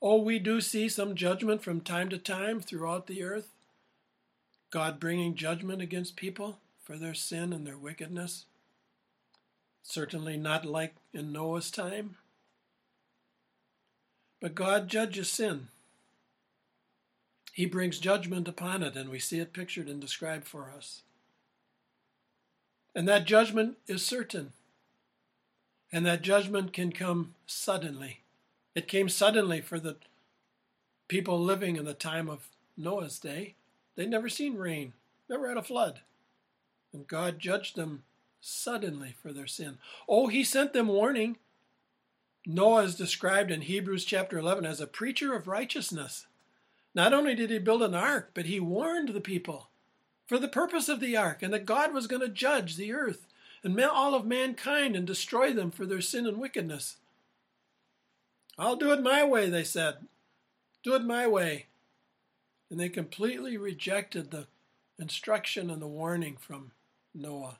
Oh, 0.00 0.20
we 0.20 0.38
do 0.38 0.60
see 0.60 0.88
some 0.88 1.14
judgment 1.14 1.62
from 1.62 1.80
time 1.80 2.08
to 2.10 2.18
time 2.18 2.60
throughout 2.60 3.06
the 3.06 3.22
earth. 3.22 3.48
God 4.70 5.00
bringing 5.00 5.34
judgment 5.34 5.82
against 5.82 6.16
people 6.16 6.58
for 6.82 6.96
their 6.96 7.14
sin 7.14 7.52
and 7.52 7.66
their 7.66 7.78
wickedness. 7.78 8.46
Certainly 9.82 10.36
not 10.36 10.64
like 10.64 10.94
in 11.12 11.32
Noah's 11.32 11.70
time. 11.70 12.16
But 14.40 14.54
God 14.54 14.88
judges 14.88 15.30
sin. 15.30 15.68
He 17.52 17.66
brings 17.66 17.98
judgment 17.98 18.48
upon 18.48 18.82
it, 18.82 18.96
and 18.96 19.10
we 19.10 19.18
see 19.18 19.38
it 19.40 19.52
pictured 19.52 19.88
and 19.88 20.00
described 20.00 20.46
for 20.46 20.72
us. 20.74 21.02
And 22.94 23.08
that 23.08 23.24
judgment 23.24 23.78
is 23.86 24.04
certain. 24.04 24.52
And 25.92 26.06
that 26.06 26.22
judgment 26.22 26.72
can 26.72 26.92
come 26.92 27.34
suddenly. 27.46 28.20
It 28.74 28.88
came 28.88 29.08
suddenly 29.08 29.60
for 29.60 29.78
the 29.78 29.96
people 31.08 31.40
living 31.40 31.76
in 31.76 31.84
the 31.84 31.94
time 31.94 32.28
of 32.28 32.48
Noah's 32.76 33.18
day. 33.18 33.54
They'd 33.96 34.08
never 34.08 34.28
seen 34.28 34.56
rain, 34.56 34.92
never 35.28 35.48
had 35.48 35.56
a 35.56 35.62
flood. 35.62 36.00
And 36.92 37.06
God 37.06 37.38
judged 37.38 37.76
them 37.76 38.04
suddenly 38.40 39.14
for 39.20 39.32
their 39.32 39.46
sin. 39.46 39.78
Oh, 40.08 40.28
he 40.28 40.44
sent 40.44 40.72
them 40.72 40.88
warning. 40.88 41.36
Noah 42.46 42.84
is 42.84 42.94
described 42.94 43.50
in 43.50 43.62
Hebrews 43.62 44.04
chapter 44.04 44.38
11 44.38 44.64
as 44.64 44.80
a 44.80 44.86
preacher 44.86 45.34
of 45.34 45.46
righteousness. 45.46 46.26
Not 46.94 47.12
only 47.12 47.34
did 47.34 47.50
he 47.50 47.58
build 47.58 47.82
an 47.82 47.94
ark, 47.94 48.30
but 48.34 48.46
he 48.46 48.58
warned 48.58 49.10
the 49.10 49.20
people 49.20 49.69
for 50.30 50.38
the 50.38 50.46
purpose 50.46 50.88
of 50.88 51.00
the 51.00 51.16
ark 51.16 51.42
and 51.42 51.52
that 51.52 51.66
God 51.66 51.92
was 51.92 52.06
going 52.06 52.22
to 52.22 52.28
judge 52.28 52.76
the 52.76 52.92
earth 52.92 53.26
and 53.64 53.80
all 53.80 54.14
of 54.14 54.24
mankind 54.24 54.94
and 54.94 55.04
destroy 55.04 55.52
them 55.52 55.72
for 55.72 55.84
their 55.84 56.00
sin 56.00 56.24
and 56.24 56.38
wickedness. 56.38 56.98
I'll 58.56 58.76
do 58.76 58.92
it 58.92 59.02
my 59.02 59.24
way, 59.24 59.50
they 59.50 59.64
said. 59.64 59.96
Do 60.84 60.94
it 60.94 61.02
my 61.02 61.26
way. 61.26 61.66
And 62.70 62.78
they 62.78 62.88
completely 62.88 63.56
rejected 63.56 64.30
the 64.30 64.46
instruction 65.00 65.68
and 65.68 65.82
the 65.82 65.88
warning 65.88 66.36
from 66.38 66.70
Noah. 67.12 67.58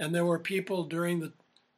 And 0.00 0.12
there 0.12 0.26
were 0.26 0.40
people 0.40 0.82
during 0.82 1.20
the 1.20 1.34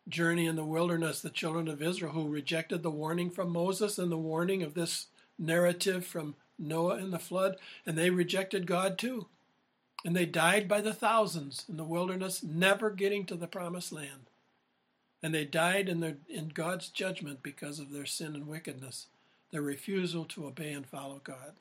journey 0.08 0.46
in 0.46 0.56
the 0.56 0.64
wilderness, 0.64 1.20
the 1.20 1.28
children 1.28 1.68
of 1.68 1.82
Israel, 1.82 2.12
who 2.12 2.28
rejected 2.28 2.82
the 2.82 2.90
warning 2.90 3.28
from 3.28 3.50
Moses 3.50 3.98
and 3.98 4.10
the 4.10 4.16
warning 4.16 4.62
of 4.62 4.72
this 4.72 5.08
narrative 5.38 6.06
from 6.06 6.34
Noah 6.58 6.96
and 6.96 7.12
the 7.12 7.18
flood, 7.18 7.58
and 7.84 7.98
they 7.98 8.08
rejected 8.08 8.66
God 8.66 8.96
too. 8.96 9.26
And 10.04 10.14
they 10.14 10.26
died 10.26 10.68
by 10.68 10.82
the 10.82 10.92
thousands 10.92 11.64
in 11.68 11.78
the 11.78 11.84
wilderness, 11.84 12.42
never 12.42 12.90
getting 12.90 13.24
to 13.26 13.36
the 13.36 13.46
promised 13.46 13.92
land. 13.92 14.28
And 15.22 15.34
they 15.34 15.46
died 15.46 15.88
in, 15.88 16.00
their, 16.00 16.16
in 16.28 16.48
God's 16.48 16.90
judgment 16.90 17.42
because 17.42 17.78
of 17.78 17.90
their 17.90 18.04
sin 18.04 18.34
and 18.34 18.46
wickedness, 18.46 19.06
their 19.50 19.62
refusal 19.62 20.26
to 20.26 20.46
obey 20.46 20.72
and 20.72 20.86
follow 20.86 21.22
God. 21.24 21.54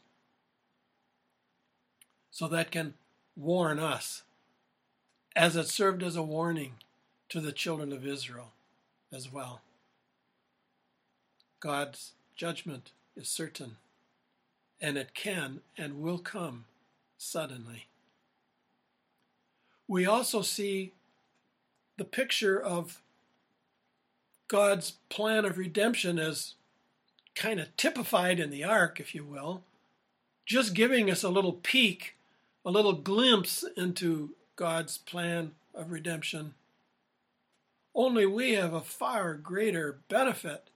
So 2.29 2.49
that 2.49 2.71
can 2.71 2.95
warn 3.37 3.79
us 3.79 4.23
as 5.35 5.55
it 5.55 5.67
served 5.67 6.03
as 6.03 6.17
a 6.17 6.23
warning 6.23 6.73
to 7.29 7.39
the 7.39 7.53
children 7.53 7.93
of 7.93 8.05
Israel 8.05 8.51
as 9.11 9.31
well. 9.31 9.61
God's 11.59 12.11
judgment 12.35 12.91
is 13.15 13.29
certain, 13.29 13.77
and 14.81 14.97
it 14.97 15.13
can 15.13 15.61
and 15.77 16.01
will 16.01 16.19
come 16.19 16.65
suddenly. 17.17 17.87
We 19.87 20.05
also 20.05 20.41
see 20.41 20.93
the 21.97 22.05
picture 22.05 22.59
of 22.59 23.01
God's 24.47 24.91
plan 25.09 25.45
of 25.45 25.57
redemption 25.57 26.19
as 26.19 26.55
kind 27.35 27.59
of 27.59 27.75
typified 27.77 28.39
in 28.39 28.49
the 28.49 28.63
ark, 28.63 28.99
if 28.99 29.15
you 29.15 29.23
will, 29.23 29.63
just 30.45 30.73
giving 30.73 31.09
us 31.09 31.23
a 31.23 31.29
little 31.29 31.53
peek, 31.53 32.15
a 32.65 32.71
little 32.71 32.93
glimpse 32.93 33.63
into 33.75 34.31
God's 34.55 34.97
plan 34.97 35.51
of 35.73 35.91
redemption. 35.91 36.53
Only 37.95 38.25
we 38.25 38.53
have 38.53 38.73
a 38.73 38.81
far 38.81 39.33
greater 39.35 39.99
benefit 40.07 40.69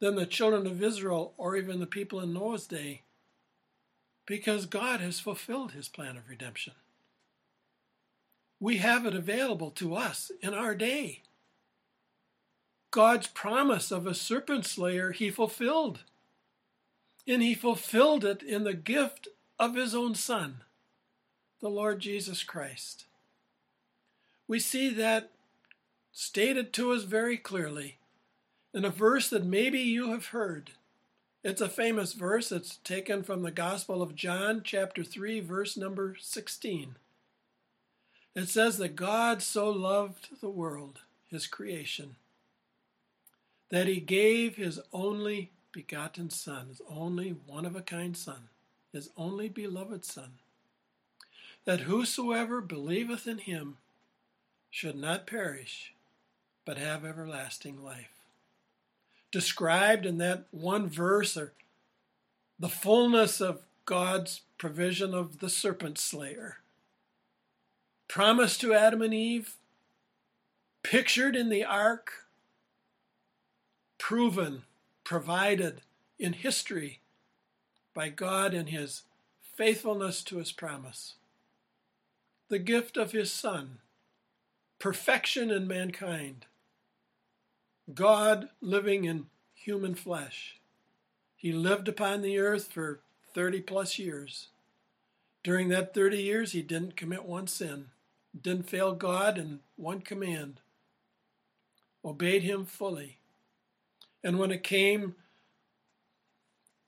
than 0.00 0.16
the 0.16 0.26
children 0.26 0.66
of 0.66 0.82
Israel 0.82 1.34
or 1.36 1.56
even 1.56 1.80
the 1.80 1.86
people 1.86 2.20
in 2.20 2.32
Noah's 2.32 2.66
day 2.66 3.02
because 4.26 4.66
God 4.66 5.00
has 5.00 5.20
fulfilled 5.20 5.72
his 5.72 5.88
plan 5.88 6.16
of 6.16 6.28
redemption. 6.28 6.74
We 8.60 8.76
have 8.76 9.06
it 9.06 9.14
available 9.14 9.70
to 9.72 9.96
us 9.96 10.30
in 10.42 10.54
our 10.54 10.74
day. 10.74 11.22
God's 12.90 13.26
promise 13.26 13.90
of 13.90 14.06
a 14.06 14.14
serpent 14.14 14.66
slayer 14.66 15.12
he 15.12 15.30
fulfilled. 15.30 16.00
And 17.26 17.42
he 17.42 17.54
fulfilled 17.54 18.24
it 18.24 18.42
in 18.42 18.64
the 18.64 18.74
gift 18.74 19.28
of 19.58 19.74
his 19.74 19.94
own 19.94 20.14
Son 20.14 20.62
the 21.60 21.68
Lord 21.68 22.00
Jesus 22.00 22.42
Christ. 22.42 23.04
We 24.48 24.58
see 24.58 24.88
that 24.94 25.30
stated 26.10 26.72
to 26.72 26.92
us 26.92 27.02
very 27.02 27.36
clearly 27.36 27.98
in 28.72 28.84
a 28.84 28.90
verse 28.90 29.28
that 29.28 29.44
maybe 29.44 29.78
you 29.78 30.10
have 30.10 30.26
heard. 30.28 30.70
It's 31.44 31.60
a 31.60 31.68
famous 31.68 32.14
verse. 32.14 32.50
It's 32.50 32.76
taken 32.78 33.22
from 33.22 33.42
the 33.42 33.50
Gospel 33.50 34.02
of 34.02 34.14
John, 34.14 34.62
chapter 34.64 35.04
3, 35.04 35.40
verse 35.40 35.76
number 35.76 36.16
16. 36.18 36.96
It 38.34 38.48
says 38.48 38.78
that 38.78 38.96
God 38.96 39.42
so 39.42 39.70
loved 39.70 40.40
the 40.40 40.50
world, 40.50 41.00
his 41.28 41.46
creation, 41.46 42.16
that 43.70 43.86
he 43.86 44.00
gave 44.00 44.56
his 44.56 44.80
only 44.92 45.50
begotten 45.72 46.30
Son, 46.30 46.68
his 46.68 46.82
only 46.88 47.30
one 47.46 47.64
of 47.64 47.76
a 47.76 47.82
kind 47.82 48.16
Son, 48.16 48.48
his 48.92 49.10
only 49.16 49.48
beloved 49.48 50.04
Son 50.04 50.32
that 51.64 51.80
whosoever 51.80 52.60
believeth 52.60 53.26
in 53.26 53.38
him 53.38 53.76
should 54.70 54.96
not 54.96 55.26
perish, 55.26 55.92
but 56.64 56.78
have 56.78 57.04
everlasting 57.04 57.82
life. 57.82 58.10
Described 59.30 60.06
in 60.06 60.18
that 60.18 60.44
one 60.50 60.88
verse 60.88 61.36
are 61.36 61.52
the 62.58 62.68
fullness 62.68 63.40
of 63.40 63.60
God's 63.84 64.42
provision 64.58 65.14
of 65.14 65.38
the 65.38 65.48
serpent 65.48 65.98
slayer. 65.98 66.58
Promised 68.10 68.60
to 68.62 68.74
Adam 68.74 69.02
and 69.02 69.14
Eve, 69.14 69.54
pictured 70.82 71.36
in 71.36 71.48
the 71.48 71.64
ark, 71.64 72.26
proven, 73.98 74.62
provided 75.04 75.82
in 76.18 76.32
history 76.32 76.98
by 77.94 78.08
God 78.08 78.52
in 78.52 78.66
his 78.66 79.02
faithfulness 79.54 80.24
to 80.24 80.38
his 80.38 80.50
promise 80.50 81.14
the 82.48 82.58
gift 82.58 82.96
of 82.96 83.12
his 83.12 83.30
Son, 83.30 83.78
perfection 84.80 85.52
in 85.52 85.68
mankind. 85.68 86.46
God 87.94 88.48
living 88.60 89.04
in 89.04 89.26
human 89.54 89.94
flesh. 89.94 90.58
He 91.36 91.52
lived 91.52 91.86
upon 91.86 92.22
the 92.22 92.40
earth 92.40 92.72
for 92.72 92.98
30 93.34 93.60
plus 93.60 94.00
years. 94.00 94.48
During 95.44 95.68
that 95.68 95.94
30 95.94 96.20
years, 96.20 96.50
he 96.50 96.62
didn't 96.62 96.96
commit 96.96 97.24
one 97.24 97.46
sin, 97.46 97.90
didn't 98.38 98.68
fail 98.68 98.94
God 98.94 99.38
in 99.38 99.60
one 99.76 100.00
command, 100.00 100.60
obeyed 102.04 102.42
him 102.42 102.64
fully. 102.64 103.18
And 104.22 104.38
when 104.38 104.50
it 104.50 104.62
came 104.62 105.14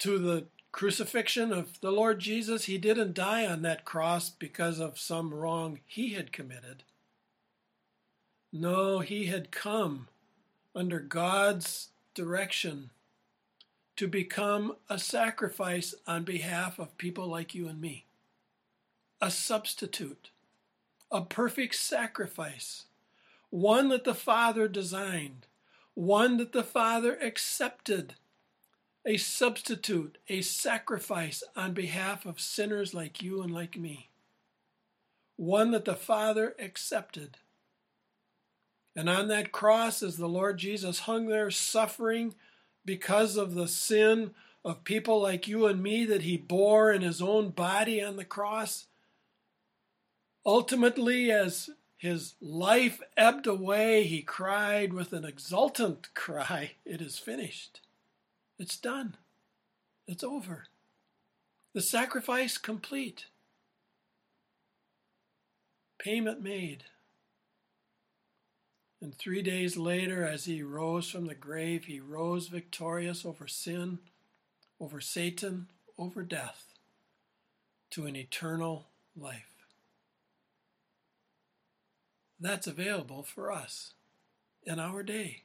to 0.01 0.19
the 0.19 0.47
crucifixion 0.73 1.53
of 1.53 1.81
the 1.81 1.93
Lord 1.93 2.19
Jesus, 2.19 2.65
he 2.65 2.79
didn't 2.79 3.15
die 3.15 3.47
on 3.47 3.63
that 3.63 3.85
cross 3.85 4.31
because 4.31 4.81
of 4.81 4.99
some 4.99 5.33
wrong 5.33 5.81
he 5.87 6.15
had 6.15 6.33
committed. 6.33 6.83
No, 8.53 8.99
he 8.99 9.27
had 9.27 9.51
come 9.51 10.09
under 10.75 11.01
God's 11.01 11.89
direction 12.15 12.91
to 13.97 14.09
become 14.09 14.77
a 14.91 14.99
sacrifice 14.99 15.95
on 16.07 16.25
behalf 16.25 16.79
of 16.79 16.99
people 16.99 17.27
like 17.27 17.55
you 17.55 17.69
and 17.69 17.81
me. 17.81 18.07
A 19.21 19.31
substitute, 19.31 20.31
a 21.13 21.21
perfect 21.21 21.75
sacrifice, 21.75 22.87
one 23.51 23.91
that 23.91 24.05
the 24.05 24.15
Father 24.15 24.67
designed, 24.67 25.47
one 25.95 26.39
that 26.39 26.53
the 26.53 26.65
Father 26.65 27.19
accepted, 27.21 28.15
a 29.05 29.19
substitute, 29.19 30.17
a 30.29 30.41
sacrifice 30.41 31.43
on 31.55 31.75
behalf 31.75 32.25
of 32.25 32.41
sinners 32.41 32.95
like 32.95 33.23
you 33.23 33.43
and 33.43 33.53
like 33.53 33.77
me, 33.77 34.09
one 35.37 35.71
that 35.73 35.85
the 35.85 35.95
Father 35.95 36.55
accepted. 36.59 37.37
And 38.97 39.09
on 39.09 39.29
that 39.29 39.53
cross, 39.53 40.03
as 40.03 40.17
the 40.17 40.29
Lord 40.29 40.59
Jesus 40.59 41.01
hung 41.01 41.27
there 41.27 41.51
suffering, 41.51 42.35
because 42.85 43.37
of 43.37 43.55
the 43.55 43.69
sin 43.69 44.33
of 44.65 44.85
people 44.85 45.21
like 45.21 45.49
you 45.49 45.67
and 45.67 45.83
me 45.83 46.05
that 46.07 46.23
he 46.23 46.37
bore 46.37 46.93
in 46.93 47.03
his 47.03 47.21
own 47.21 47.51
body 47.51 48.03
on 48.03 48.17
the 48.17 48.25
cross. 48.25 48.87
Ultimately, 50.45 51.31
as 51.31 51.71
his 51.97 52.35
life 52.41 53.01
ebbed 53.17 53.47
away, 53.47 54.03
he 54.03 54.23
cried 54.23 54.93
with 54.93 55.13
an 55.13 55.25
exultant 55.25 56.09
cry, 56.15 56.73
It 56.85 57.01
is 57.01 57.19
finished. 57.19 57.81
It's 58.59 58.77
done. 58.77 59.17
It's 60.07 60.25
over. 60.25 60.65
The 61.75 61.81
sacrifice 61.81 62.59
complete. 62.59 63.27
Payment 65.99 66.43
made. 66.43 66.85
And 69.01 69.17
three 69.17 69.43
days 69.43 69.77
later, 69.77 70.25
as 70.25 70.45
he 70.45 70.63
rose 70.63 71.09
from 71.09 71.27
the 71.27 71.35
grave, 71.35 71.87
he 71.87 71.99
rose 71.99 72.49
victorious 72.49 73.25
over 73.25 73.49
sin, 73.49 73.99
over 74.81 75.01
Satan, 75.01 75.69
over 75.99 76.23
death, 76.23 76.67
to 77.91 78.07
an 78.07 78.17
eternal 78.17 78.87
life. 79.17 79.52
That's 82.43 82.67
available 82.67 83.23
for 83.23 83.51
us 83.51 83.95
in 84.65 84.79
our 84.79 85.03
day. 85.03 85.45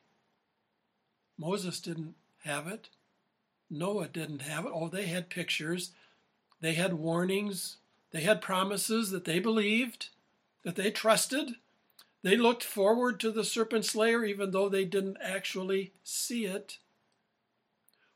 Moses 1.38 1.80
didn't 1.80 2.16
have 2.44 2.68
it. 2.68 2.90
Noah 3.70 4.08
didn't 4.08 4.42
have 4.42 4.66
it. 4.66 4.72
Oh, 4.74 4.90
they 4.90 5.06
had 5.06 5.30
pictures. 5.30 5.92
They 6.60 6.74
had 6.74 6.94
warnings. 6.94 7.78
They 8.12 8.22
had 8.22 8.42
promises 8.42 9.12
that 9.12 9.26
they 9.26 9.40
believed, 9.40 10.10
that 10.64 10.76
they 10.76 10.92
trusted 10.92 11.56
they 12.24 12.36
looked 12.36 12.64
forward 12.64 13.20
to 13.20 13.32
the 13.32 13.44
serpent 13.44 13.86
slayer 13.86 14.26
even 14.26 14.52
though 14.52 14.70
they 14.70 14.86
didn't 14.86 15.18
actually 15.22 15.94
see 16.04 16.46
it. 16.46 16.78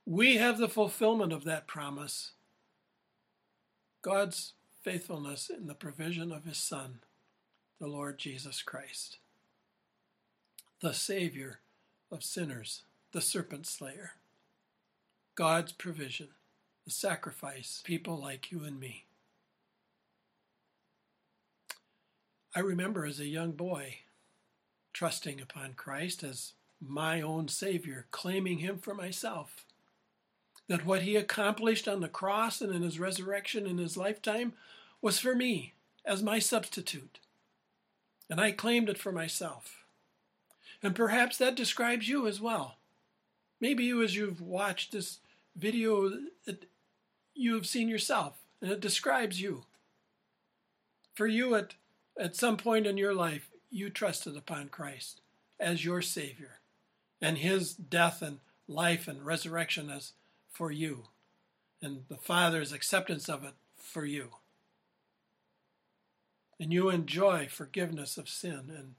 We 0.05 0.37
have 0.37 0.57
the 0.57 0.69
fulfillment 0.69 1.31
of 1.31 1.43
that 1.45 1.67
promise 1.67 2.31
God's 4.01 4.53
faithfulness 4.81 5.49
in 5.49 5.67
the 5.67 5.75
provision 5.75 6.31
of 6.31 6.43
His 6.43 6.57
Son, 6.57 6.99
the 7.81 7.87
Lord 7.87 8.19
Jesus 8.19 8.61
Christ, 8.61 9.17
the 10.81 10.93
Savior 10.93 11.61
of 12.11 12.23
sinners, 12.23 12.83
the 13.11 13.21
serpent 13.21 13.65
slayer. 13.65 14.11
God's 15.33 15.71
provision, 15.71 16.27
the 16.85 16.91
sacrifice, 16.91 17.81
people 17.83 18.21
like 18.21 18.51
you 18.51 18.63
and 18.63 18.79
me. 18.79 19.05
I 22.55 22.59
remember 22.59 23.03
as 23.03 23.19
a 23.19 23.25
young 23.25 23.53
boy 23.53 24.01
trusting 24.93 25.41
upon 25.41 25.73
Christ 25.73 26.23
as 26.23 26.53
my 26.79 27.19
own 27.19 27.47
Savior, 27.47 28.05
claiming 28.11 28.59
Him 28.59 28.77
for 28.77 28.93
myself. 28.93 29.65
That 30.67 30.85
what 30.85 31.01
He 31.01 31.15
accomplished 31.15 31.87
on 31.87 32.01
the 32.01 32.07
cross 32.07 32.61
and 32.61 32.75
in 32.75 32.83
His 32.83 32.99
resurrection 32.99 33.65
in 33.65 33.79
His 33.79 33.97
lifetime 33.97 34.53
was 35.01 35.17
for 35.17 35.33
me 35.33 35.73
as 36.05 36.21
my 36.21 36.37
substitute. 36.37 37.17
And 38.31 38.39
I 38.39 38.53
claimed 38.53 38.87
it 38.87 38.97
for 38.97 39.11
myself. 39.11 39.83
And 40.81 40.95
perhaps 40.95 41.37
that 41.37 41.53
describes 41.53 42.07
you 42.07 42.27
as 42.27 42.39
well. 42.39 42.77
Maybe 43.59 43.83
you, 43.83 44.01
as 44.01 44.15
you've 44.15 44.39
watched 44.39 44.93
this 44.93 45.19
video, 45.53 46.09
it, 46.45 46.69
you 47.35 47.55
have 47.55 47.67
seen 47.67 47.89
yourself, 47.89 48.37
and 48.61 48.71
it 48.71 48.79
describes 48.79 49.41
you. 49.41 49.65
For 51.13 51.27
you, 51.27 51.53
it 51.55 51.75
at 52.17 52.37
some 52.37 52.55
point 52.55 52.87
in 52.87 52.97
your 52.97 53.13
life, 53.13 53.49
you 53.69 53.89
trusted 53.89 54.37
upon 54.37 54.69
Christ 54.69 55.19
as 55.59 55.83
your 55.83 56.01
Savior, 56.01 56.61
and 57.21 57.37
His 57.37 57.73
death 57.73 58.21
and 58.21 58.39
life 58.65 59.09
and 59.09 59.25
resurrection 59.25 59.89
as 59.89 60.13
for 60.49 60.71
you, 60.71 61.03
and 61.81 62.05
the 62.07 62.15
Father's 62.15 62.71
acceptance 62.71 63.27
of 63.27 63.43
it 63.43 63.53
for 63.77 64.05
you. 64.05 64.29
And 66.61 66.71
you 66.71 66.89
enjoy 66.89 67.47
forgiveness 67.49 68.19
of 68.19 68.29
sin 68.29 68.71
and 68.77 68.93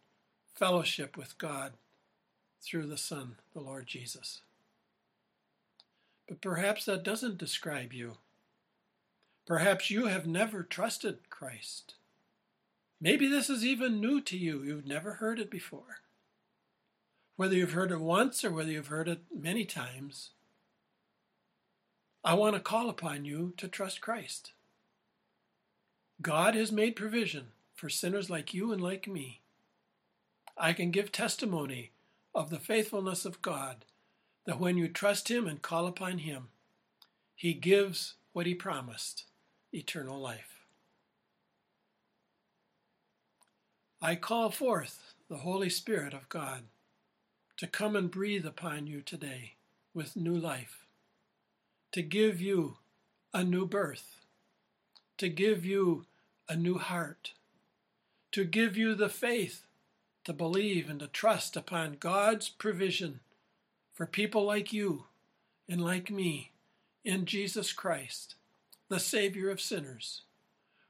fellowship 0.53 1.17
with 1.17 1.39
God 1.39 1.75
through 2.61 2.89
the 2.89 2.97
Son, 2.97 3.37
the 3.55 3.61
Lord 3.61 3.87
Jesus. 3.87 4.41
But 6.27 6.41
perhaps 6.41 6.87
that 6.87 7.05
doesn't 7.05 7.39
describe 7.39 7.93
you. 7.93 8.15
Perhaps 9.47 9.91
you 9.91 10.07
have 10.07 10.27
never 10.27 10.65
trusted 10.65 11.31
Christ. 11.31 11.95
Maybe 13.01 13.29
this 13.29 13.49
is 13.49 13.65
even 13.65 14.01
new 14.01 14.21
to 14.23 14.37
you. 14.37 14.65
You've 14.65 14.87
never 14.87 15.13
heard 15.13 15.39
it 15.39 15.49
before. 15.49 16.01
Whether 17.37 17.55
you've 17.55 17.75
heard 17.75 17.93
it 17.93 18.01
once 18.01 18.45
or 18.45 18.51
whether 18.51 18.73
you've 18.73 18.89
heard 18.89 19.07
it 19.07 19.21
many 19.33 19.65
times, 19.65 20.31
I 22.25 22.35
want 22.35 22.57
to 22.57 22.61
call 22.61 22.91
upon 22.91 23.25
you 23.25 23.55
to 23.59 23.69
trust 23.69 24.01
Christ. 24.01 24.51
God 26.23 26.55
has 26.55 26.71
made 26.71 26.95
provision 26.95 27.49
for 27.75 27.89
sinners 27.89 28.31
like 28.31 28.55
you 28.55 28.73
and 28.73 28.81
like 28.81 29.09
me. 29.09 29.41
I 30.57 30.73
can 30.73 30.93
give 30.93 31.11
testimony 31.11 31.91
of 32.33 32.49
the 32.49 32.61
faithfulness 32.61 33.25
of 33.25 33.43
God 33.43 33.85
that 34.47 34.61
when 34.61 34.77
you 34.77 34.87
trust 34.87 35.31
Him 35.31 35.49
and 35.49 35.61
call 35.61 35.87
upon 35.87 36.19
Him, 36.19 36.49
He 37.35 37.55
gives 37.55 38.15
what 38.33 38.47
He 38.47 38.55
promised 38.55 39.25
eternal 39.73 40.21
life. 40.21 40.67
I 44.01 44.15
call 44.15 44.51
forth 44.51 45.15
the 45.29 45.39
Holy 45.39 45.71
Spirit 45.71 46.15
of 46.15 46.29
God 46.29 46.63
to 47.57 47.67
come 47.67 47.97
and 47.97 48.11
breathe 48.11 48.47
upon 48.47 48.87
you 48.87 49.01
today 49.01 49.55
with 49.93 50.17
new 50.17 50.37
life, 50.37 50.87
to 51.93 52.03
give 52.03 52.41
you 52.41 52.77
a 53.35 53.43
new 53.43 53.67
birth, 53.67 54.21
to 55.19 55.29
give 55.29 55.65
you 55.65 56.07
a 56.49 56.57
new 56.57 56.79
heart, 56.79 57.33
to 58.33 58.45
give 58.45 58.77
you 58.77 58.95
the 58.95 59.09
faith 59.09 59.67
to 60.25 60.33
believe 60.33 60.89
and 60.89 61.01
to 61.01 61.09
trust 61.09 61.57
upon 61.57 61.97
God's 61.99 62.49
provision 62.49 63.21
for 63.93 64.07
people 64.07 64.45
like 64.45 64.73
you 64.73 65.05
and 65.69 65.83
like 65.83 66.11
me 66.11 66.53
in 67.05 67.27
Jesus 67.27 67.73
Christ, 67.73 68.37
the 68.89 69.01
Savior 69.01 69.51
of 69.51 69.61
sinners 69.61 70.23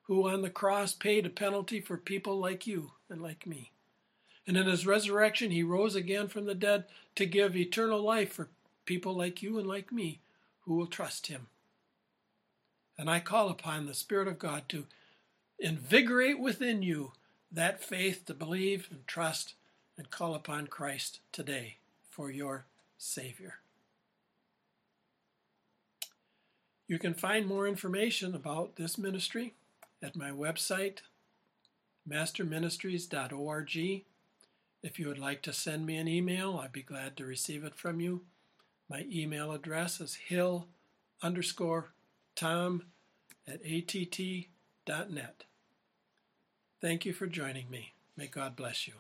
who 0.03 0.29
on 0.29 0.43
the 0.43 0.51
cross 0.51 0.93
paid 0.93 1.25
a 1.25 1.31
penalty 1.31 1.81
for 1.81 1.97
people 1.97 2.39
like 2.39 2.67
you 2.67 2.93
and 3.09 3.23
like 3.23 3.47
me. 3.47 3.73
And 4.47 4.57
in 4.57 4.67
his 4.67 4.87
resurrection, 4.87 5.51
he 5.51 5.63
rose 5.63 5.95
again 5.95 6.29
from 6.29 6.47
the 6.47 6.55
dead 6.55 6.85
to 7.15 7.25
give 7.25 7.57
eternal 7.57 8.03
life 8.03 8.33
for 8.33 8.49
people 8.85 9.15
like 9.15 9.43
you 9.43 9.59
and 9.59 9.67
like 9.67 9.93
me 9.93 10.21
who 10.63 10.75
will 10.75 10.87
trust 10.87 11.29
him. 11.29 11.47
And 12.99 13.09
I 13.09 13.21
call 13.21 13.49
upon 13.49 13.87
the 13.87 13.95
Spirit 13.95 14.29
of 14.29 14.39
God 14.39 14.69
to 14.71 14.87
invigorate 15.63 16.41
within 16.41 16.83
you 16.83 17.13
that 17.51 17.83
faith 17.83 18.25
to 18.27 18.35
believe 18.35 18.89
and 18.91 19.07
trust 19.07 19.55
and 19.97 20.11
call 20.11 20.35
upon 20.35 20.67
Christ 20.67 21.21
today 21.31 21.77
for 22.11 22.31
your 22.31 22.67
Savior. 22.99 23.55
You 26.89 26.99
can 26.99 27.15
find 27.15 27.47
more 27.47 27.69
information 27.69 28.35
about 28.35 28.77
this 28.77 28.99
ministry 28.99 29.55
at 30.03 30.17
my 30.17 30.31
website, 30.31 30.99
masterministries.org, 32.07 34.05
If 34.83 34.99
you 34.99 35.07
would 35.07 35.19
like 35.19 35.43
to 35.43 35.53
send 35.53 35.87
me 35.87 35.97
an 35.97 36.09
email, 36.09 36.59
I'd 36.59 36.73
be 36.73 36.83
glad 36.83 37.17
to 37.17 37.25
receive 37.25 37.65
it 37.65 37.77
from 37.77 38.01
you. 38.01 38.23
My 38.91 39.07
email 39.11 39.53
address 39.53 40.01
is 40.01 40.17
hill 40.17 40.67
underscore 41.23 41.93
tom 42.35 42.87
at 43.47 43.61
att.net. 43.65 45.45
Thank 46.83 47.07
you 47.07 47.13
for 47.13 47.29
joining 47.29 47.71
me. 47.71 47.95
May 48.17 48.27
God 48.27 48.57
bless 48.57 48.89
you. 48.89 48.95